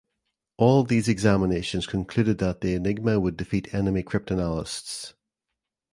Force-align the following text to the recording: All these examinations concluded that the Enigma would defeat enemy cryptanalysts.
All 0.57 0.83
these 0.83 1.07
examinations 1.07 1.85
concluded 1.85 2.39
that 2.39 2.61
the 2.61 2.73
Enigma 2.73 3.19
would 3.19 3.37
defeat 3.37 3.71
enemy 3.71 4.01
cryptanalysts. 4.01 5.13